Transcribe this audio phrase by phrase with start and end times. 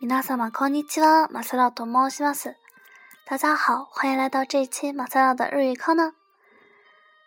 [0.00, 2.56] 皆娜萨こんにちは、マサラと申します。
[3.26, 6.14] 大家好，欢迎来到这一期马赛拉的日语课呢。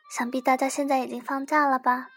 [0.09, 2.09] 想必大家现在已经放假了吧？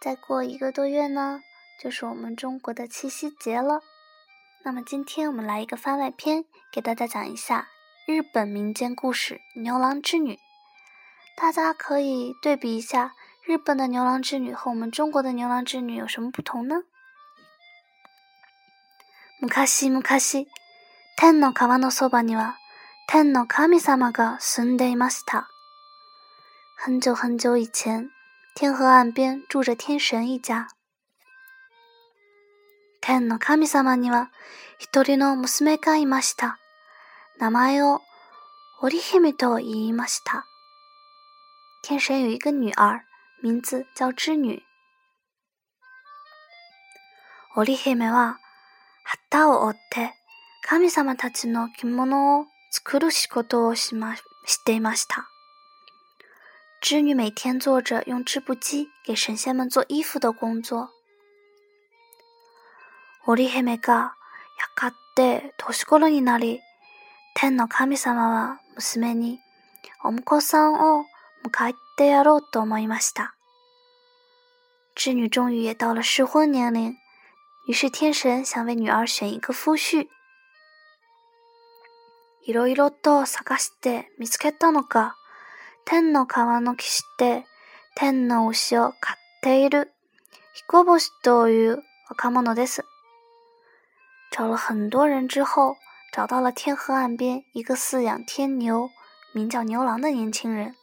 [0.00, 1.42] 再过一个多月呢，
[1.82, 3.82] 就是我们中国的七夕节了。
[4.64, 7.66] 那么今天我们来一个番外篇，给大家讲一下
[8.06, 10.34] 日本民间故事《牛郎织女》。
[11.36, 16.84] 大家可以对比一下日本的牛郎织女和我们中国的牛郎织女有什么不同呢？
[19.40, 20.02] 昔々、
[21.16, 22.56] 天の川のそばには、
[23.06, 25.46] 天の神様が住んでいました。
[26.76, 28.10] 很久很久以前，
[28.56, 30.66] 天河岸边住着天神一家。
[33.00, 34.32] 天の神様には
[34.80, 36.58] 一人の娘がいました。
[37.38, 38.00] 名前を
[38.82, 40.46] 織姫と言いました。
[41.84, 43.04] 天神有一个女儿，
[43.40, 44.64] 名字叫织女。
[47.54, 48.38] 織姫は
[49.10, 50.12] 旗を折って
[50.68, 54.22] 神様たちの着物を作る仕事をしまし
[54.66, 55.26] ていました。
[56.82, 60.90] 织女每天做着用织布机给神仙们做衣服的工作。
[63.24, 64.10] 織姫がや
[64.74, 66.60] かって年頃になり、
[67.34, 69.38] 天の神様は娘に
[70.04, 71.04] お婿さんを
[71.44, 73.34] 迎えてやろうと思いました。
[74.94, 76.94] 织女终于也到了适婚年龄。
[77.68, 80.08] 于是天神想为女儿选一个夫婿。
[85.84, 87.44] 天の川ので
[87.94, 89.92] 天の牛を飼っている
[90.54, 92.86] 彦星という若者です。
[94.30, 95.76] 找了很多人之后，
[96.14, 98.88] 找到了天河岸边一个饲养天牛，
[99.34, 100.74] 名叫牛郎的年轻人。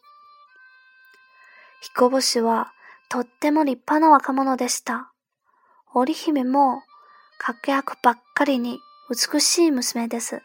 [1.97, 2.73] 彦星は
[3.09, 5.14] とっても立派な若者でした。
[5.97, 6.83] 織姫も
[7.37, 8.79] 活役ばっかりに
[9.31, 10.41] 美しい娘です。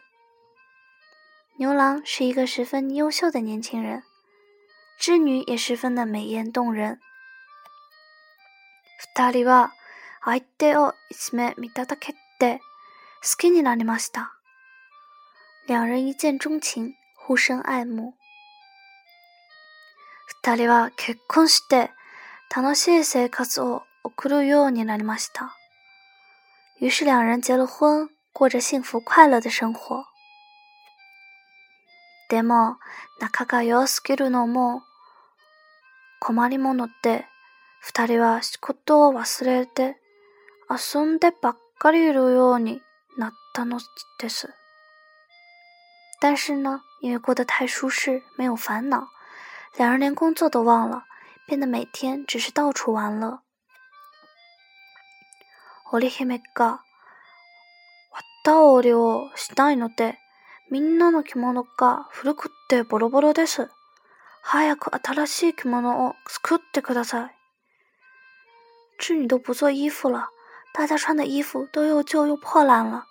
[1.59, 4.01] 牛郎是一个十分优秀的年轻人，
[4.97, 7.01] 织女也十分的美艳动人。
[9.13, 9.71] 二人は
[10.23, 12.61] 相手を一目見ただけで
[13.21, 14.31] 好きになりました。
[15.67, 18.13] 两人一见钟情，互生爱慕。
[20.45, 21.91] 二人は結婚して
[22.55, 25.55] 楽しい生活を送るようになりました。
[26.79, 30.05] 于是两人结了婚，过着幸福快乐的生活。
[32.29, 32.77] でも、
[33.19, 34.81] 仲が良すぎるのも
[36.19, 37.27] 困りもので、
[37.81, 39.97] 二人は仕事を忘れて
[40.69, 42.81] 遊んでばっかりいるように
[43.17, 43.79] なったの
[44.19, 44.49] です。
[46.19, 49.07] 但是呢，因为过得太舒适，没有烦恼，
[49.77, 51.03] 两人连工作都忘了，
[51.45, 53.43] 变得每天只是到处玩了。
[55.93, 56.79] 織姫が、わっ
[58.45, 60.17] たおりをしないので、
[60.69, 63.69] みんなの着物が古くってボロボロです。
[64.41, 67.31] 早く新しい着物を作ってください。
[69.01, 70.29] 织女都不做衣服了，
[70.73, 73.03] 大家穿的衣服都又旧又破烂了，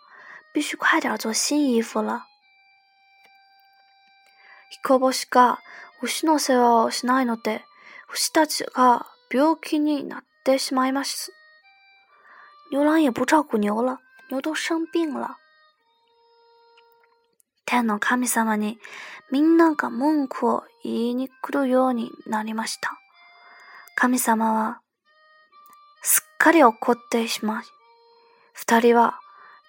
[0.54, 2.24] 必须快点做新衣服了。
[4.82, 5.58] 彦星が
[6.00, 7.60] 牛の世話をしないので、
[8.14, 11.32] 牛たちが病気になってしまいます。
[12.72, 13.98] 牛郎也不照顾牛了，
[14.28, 15.38] 牛都生病了。
[17.66, 18.78] 天の神様に
[19.28, 22.96] みんなが文句を言いに来るようになりました。
[23.96, 24.80] 神様は
[26.02, 27.64] すっかり怒ってしまい、
[28.54, 29.18] 二人は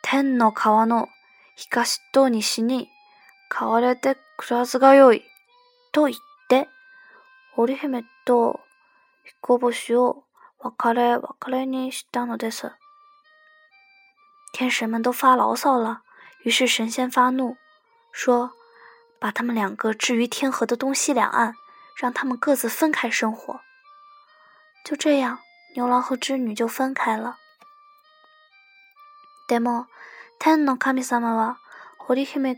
[0.03, 1.07] 天の川の
[1.55, 2.87] 東と西に
[3.55, 5.23] 変われて暮らすがよい
[5.91, 6.17] と言っ
[6.49, 6.69] て、
[7.57, 8.59] 織姫と
[9.41, 10.23] 彦星を
[10.59, 12.71] 別れ別れにしたのです。
[14.51, 16.01] 天神们都发牢骚了，
[16.43, 17.55] 于是神仙发怒，
[18.11, 18.51] 说
[19.17, 21.55] ：“把他们两个置于天河的东西两岸，
[21.97, 23.61] 让他们各自分开生活。”
[24.83, 25.39] 就这样，
[25.75, 27.37] 牛郎和织女就分开了。
[29.47, 29.85] demo，
[30.37, 31.57] 天の神様は、
[32.05, 32.57] 堀比め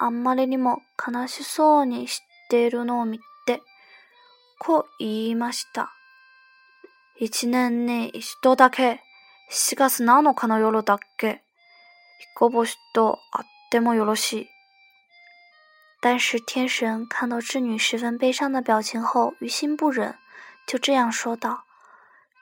[0.00, 3.62] あんまりにも悲しそうにしているのを見て、
[4.58, 5.90] こう言いました。
[7.16, 9.02] 一年に一度だけ。
[9.50, 10.82] 西卡是哪能看到妖け。
[10.84, 11.02] 打的？
[11.20, 11.40] 这
[12.38, 14.14] 个波许多啊，多么妖罗
[16.02, 20.18] 但是天神看到织女十分悲伤的表情后，于心不忍，
[20.66, 21.64] 就这样说道：“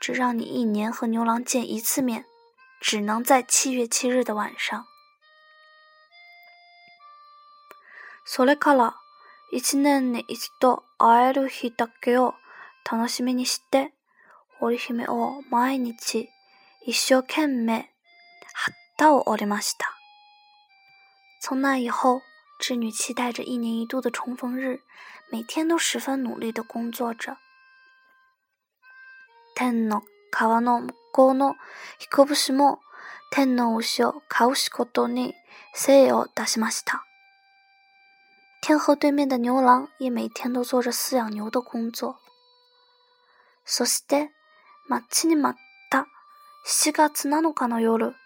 [0.00, 2.24] 只让你一年和牛郎见一次面，
[2.80, 4.84] 只能在七月七日的晚上。”
[8.28, 8.94] それから
[9.52, 12.34] 一年に一度会える日だけを
[12.84, 13.92] 楽しみにして、
[14.60, 16.28] 織姫を毎日。
[16.88, 17.88] 一生懸命
[18.54, 19.86] ハダを折りました。
[21.42, 22.22] 从那以后，
[22.60, 24.82] 织女期待着一年一度的重逢日，
[25.28, 27.38] 每天都十分努力的工作着。
[29.56, 31.56] 天の川のこの
[31.98, 32.78] 一刻不も、
[33.32, 35.34] 天の星を顔しこどに
[35.74, 37.00] せよ出しました。
[38.62, 42.20] 天河对面的牛郎也每天都做着饲养牛的工作。
[43.64, 44.30] そして、
[44.88, 45.56] 町にま。
[46.68, 48.16] 7月7日の夜、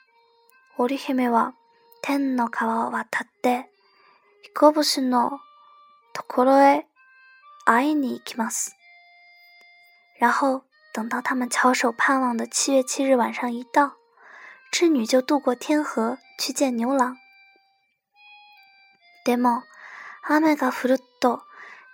[0.78, 1.52] 織姫は
[2.00, 3.66] 天の川を渡って、
[4.54, 5.32] 彦星の
[6.14, 6.86] ところへ
[7.66, 8.74] 会いに行きます。
[10.22, 10.62] 然后
[10.94, 13.92] 等到他们翘首盼望的7月7日晚上一到，
[14.72, 17.18] 织女就渡过天河去见牛郎。
[19.26, 19.62] でも
[20.22, 21.42] 雨が降ると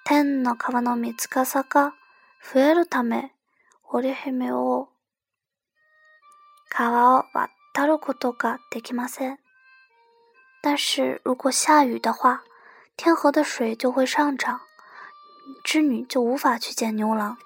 [0.04, 1.94] 天の川の水かさが
[2.40, 3.32] 増えるため、
[3.90, 4.90] 織姫を
[10.62, 12.42] 但是如果下雨的话，
[12.96, 14.60] 天河的水就会上涨，
[15.64, 17.36] 织女就无法去见牛郎。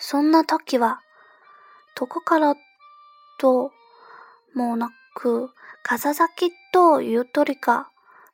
[0.00, 1.00] そんな時は
[1.96, 2.54] どこから
[3.38, 3.72] と
[4.54, 5.50] もなく
[5.82, 7.88] 風先とゆとりが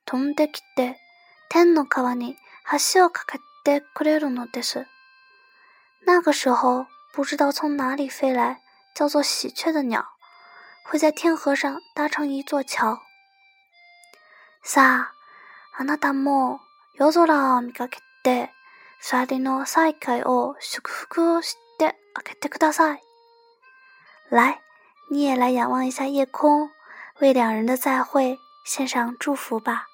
[0.05, 0.99] 飛んできて
[1.49, 2.37] 天の川に
[2.95, 4.87] 橋を架けてくれるのです。
[6.07, 8.64] 那个时候，不知道从哪里飞来。
[8.95, 10.07] 叫做喜鹊的鸟，
[10.85, 12.97] 会在天河上搭成一座桥。
[14.65, 15.11] さ、
[15.77, 16.61] あなたの
[16.99, 18.51] 夜空を見かけて、
[19.01, 23.01] 二人の再会を祝福をしてあげてください。
[24.31, 24.61] 来，
[25.11, 26.71] 你也来仰望一下夜空，
[27.21, 29.89] 为两人的再会献上祝福吧。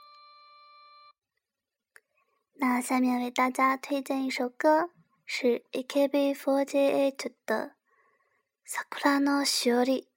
[2.61, 4.91] 那下面为大家推荐一首歌，
[5.25, 7.80] 是 a k b f o r t Eight 的。
[8.73, 10.10] 桜のしおり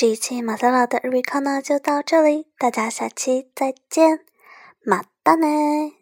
[0.00, 4.20] 这一期马赛老的 recall 呢就到这里，大家下期再见，
[4.84, 5.97] 马到呢。